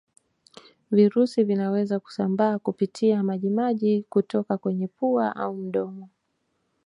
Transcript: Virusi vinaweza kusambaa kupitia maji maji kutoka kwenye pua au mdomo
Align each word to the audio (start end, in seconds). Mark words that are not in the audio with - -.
Virusi 0.91 1.43
vinaweza 1.43 1.99
kusambaa 1.99 2.59
kupitia 2.59 3.23
maji 3.23 3.49
maji 3.49 4.05
kutoka 4.09 4.57
kwenye 4.57 4.87
pua 4.87 5.35
au 5.35 5.55
mdomo 5.55 6.09